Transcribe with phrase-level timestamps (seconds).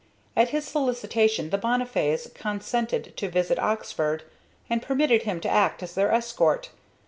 [0.35, 4.23] At his solicitation the Bonnifays consented to visit Oxford,
[4.67, 6.71] and permitted him to act as their escort.